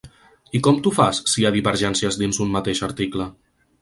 I 0.59 0.61
com 0.67 0.77
t’ho 0.87 0.93
fas, 0.95 1.19
si 1.33 1.43
hi 1.43 1.47
ha 1.49 1.53
divergències 1.57 2.19
dins 2.23 2.41
un 2.47 2.51
mateix 2.57 2.83
article? 2.89 3.29